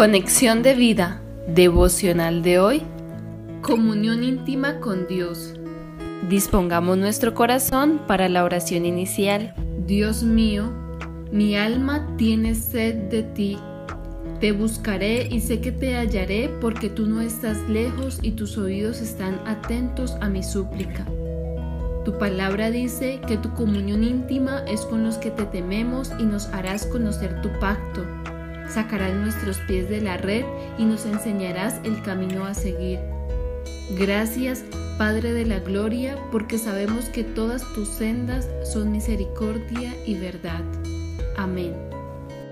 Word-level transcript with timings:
Conexión 0.00 0.62
de 0.62 0.72
vida, 0.72 1.20
devocional 1.46 2.42
de 2.42 2.58
hoy, 2.58 2.82
comunión 3.60 4.24
íntima 4.24 4.80
con 4.80 5.06
Dios. 5.06 5.52
Dispongamos 6.26 6.96
nuestro 6.96 7.34
corazón 7.34 8.00
para 8.06 8.30
la 8.30 8.44
oración 8.44 8.86
inicial. 8.86 9.52
Dios 9.86 10.22
mío, 10.22 10.72
mi 11.30 11.54
alma 11.54 12.16
tiene 12.16 12.54
sed 12.54 12.94
de 13.10 13.24
ti. 13.24 13.58
Te 14.40 14.52
buscaré 14.52 15.28
y 15.30 15.40
sé 15.40 15.60
que 15.60 15.70
te 15.70 15.94
hallaré 15.94 16.48
porque 16.62 16.88
tú 16.88 17.04
no 17.04 17.20
estás 17.20 17.58
lejos 17.68 18.20
y 18.22 18.30
tus 18.30 18.56
oídos 18.56 19.02
están 19.02 19.38
atentos 19.46 20.16
a 20.22 20.30
mi 20.30 20.42
súplica. 20.42 21.04
Tu 22.06 22.16
palabra 22.16 22.70
dice 22.70 23.20
que 23.28 23.36
tu 23.36 23.52
comunión 23.52 24.02
íntima 24.02 24.64
es 24.66 24.80
con 24.80 25.04
los 25.04 25.18
que 25.18 25.30
te 25.30 25.44
tememos 25.44 26.10
y 26.18 26.22
nos 26.22 26.46
harás 26.46 26.86
conocer 26.86 27.42
tu 27.42 27.50
pacto 27.60 28.00
sacarás 28.70 29.14
nuestros 29.14 29.58
pies 29.58 29.88
de 29.88 30.00
la 30.00 30.16
red 30.16 30.44
y 30.78 30.84
nos 30.84 31.04
enseñarás 31.04 31.80
el 31.84 32.02
camino 32.02 32.46
a 32.46 32.54
seguir. 32.54 32.98
Gracias, 33.98 34.64
Padre 34.98 35.32
de 35.32 35.44
la 35.44 35.58
Gloria, 35.58 36.16
porque 36.30 36.58
sabemos 36.58 37.06
que 37.06 37.24
todas 37.24 37.64
tus 37.74 37.88
sendas 37.88 38.48
son 38.62 38.92
misericordia 38.92 39.92
y 40.06 40.14
verdad. 40.14 40.62
Amén. 41.36 41.74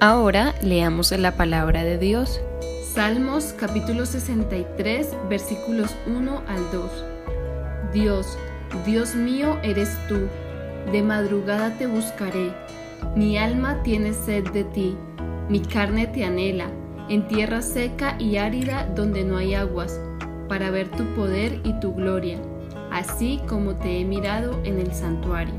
Ahora 0.00 0.54
leamos 0.62 1.10
la 1.12 1.36
palabra 1.36 1.84
de 1.84 1.98
Dios. 1.98 2.40
Salmos 2.94 3.54
capítulo 3.58 4.06
63 4.06 5.08
versículos 5.28 5.94
1 6.06 6.42
al 6.48 6.70
2. 6.72 6.90
Dios, 7.92 8.38
Dios 8.86 9.14
mío 9.14 9.58
eres 9.62 9.90
tú, 10.08 10.28
de 10.92 11.02
madrugada 11.02 11.76
te 11.76 11.86
buscaré, 11.86 12.52
mi 13.14 13.36
alma 13.36 13.82
tiene 13.82 14.12
sed 14.12 14.44
de 14.50 14.64
ti 14.64 14.96
mi 15.48 15.60
carne 15.60 16.06
te 16.06 16.24
anhela, 16.24 16.70
en 17.08 17.28
tierra 17.28 17.62
seca 17.62 18.16
y 18.18 18.36
árida 18.36 18.86
donde 18.94 19.24
no 19.24 19.36
hay 19.36 19.54
aguas, 19.54 20.00
para 20.48 20.70
ver 20.70 20.88
tu 20.88 21.04
poder 21.14 21.60
y 21.64 21.78
tu 21.80 21.94
gloria, 21.94 22.38
así 22.90 23.40
como 23.48 23.74
te 23.74 24.00
he 24.00 24.04
mirado 24.04 24.60
en 24.64 24.78
el 24.78 24.92
santuario. 24.92 25.54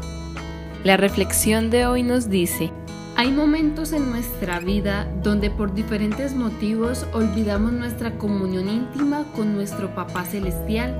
La 0.84 0.98
reflexión 0.98 1.70
de 1.70 1.86
hoy 1.86 2.04
nos 2.04 2.30
dice, 2.30 2.72
hay 3.16 3.32
momentos 3.32 3.94
en 3.94 4.12
nuestra 4.12 4.60
vida 4.60 5.08
donde 5.24 5.50
por 5.50 5.74
diferentes 5.74 6.36
motivos 6.36 7.06
olvidamos 7.14 7.72
nuestra 7.72 8.18
comunión 8.18 8.70
íntima 8.70 9.26
con 9.36 9.56
nuestro 9.56 9.96
Papá 9.96 10.24
Celestial 10.24 10.96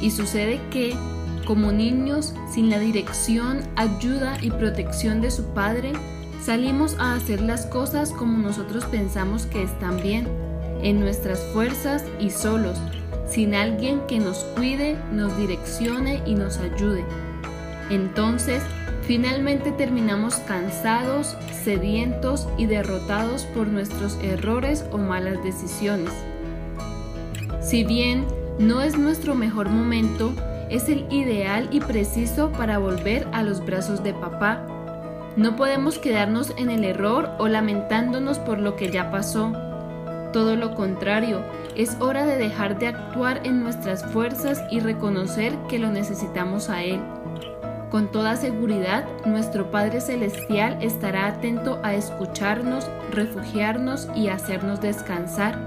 y 0.00 0.10
sucede 0.10 0.60
que, 0.70 0.94
como 1.46 1.72
niños, 1.72 2.34
sin 2.52 2.70
la 2.70 2.78
dirección, 2.78 3.62
ayuda 3.74 4.38
y 4.40 4.50
protección 4.50 5.20
de 5.20 5.32
su 5.32 5.44
Padre, 5.46 5.92
Salimos 6.44 6.96
a 6.98 7.14
hacer 7.14 7.42
las 7.42 7.66
cosas 7.66 8.12
como 8.12 8.38
nosotros 8.38 8.86
pensamos 8.86 9.44
que 9.44 9.62
están 9.62 10.00
bien, 10.02 10.26
en 10.82 10.98
nuestras 10.98 11.40
fuerzas 11.52 12.02
y 12.18 12.30
solos, 12.30 12.78
sin 13.28 13.54
alguien 13.54 14.00
que 14.08 14.18
nos 14.18 14.38
cuide, 14.56 14.96
nos 15.12 15.36
direccione 15.36 16.22
y 16.24 16.34
nos 16.34 16.56
ayude. 16.56 17.04
Entonces, 17.90 18.62
finalmente 19.06 19.70
terminamos 19.72 20.36
cansados, 20.36 21.36
sedientos 21.62 22.48
y 22.56 22.64
derrotados 22.64 23.44
por 23.44 23.66
nuestros 23.66 24.18
errores 24.22 24.86
o 24.92 24.96
malas 24.96 25.44
decisiones. 25.44 26.12
Si 27.60 27.84
bien 27.84 28.24
no 28.58 28.80
es 28.80 28.96
nuestro 28.96 29.34
mejor 29.34 29.68
momento, 29.68 30.32
es 30.70 30.88
el 30.88 31.06
ideal 31.12 31.68
y 31.70 31.80
preciso 31.80 32.50
para 32.50 32.78
volver 32.78 33.28
a 33.32 33.42
los 33.42 33.62
brazos 33.64 34.02
de 34.02 34.14
papá 34.14 34.64
no 35.40 35.56
podemos 35.56 35.98
quedarnos 35.98 36.52
en 36.58 36.68
el 36.68 36.84
error 36.84 37.30
o 37.38 37.48
lamentándonos 37.48 38.38
por 38.38 38.58
lo 38.58 38.76
que 38.76 38.90
ya 38.90 39.10
pasó. 39.10 39.52
Todo 40.34 40.54
lo 40.54 40.74
contrario, 40.74 41.40
es 41.74 41.96
hora 41.98 42.26
de 42.26 42.36
dejar 42.36 42.78
de 42.78 42.88
actuar 42.88 43.40
en 43.44 43.62
nuestras 43.62 44.04
fuerzas 44.04 44.62
y 44.70 44.80
reconocer 44.80 45.54
que 45.66 45.78
lo 45.78 45.90
necesitamos 45.90 46.68
a 46.68 46.82
Él. 46.82 47.00
Con 47.90 48.12
toda 48.12 48.36
seguridad, 48.36 49.06
nuestro 49.24 49.70
Padre 49.70 50.02
Celestial 50.02 50.76
estará 50.82 51.26
atento 51.26 51.80
a 51.82 51.94
escucharnos, 51.94 52.90
refugiarnos 53.10 54.08
y 54.14 54.28
hacernos 54.28 54.82
descansar. 54.82 55.58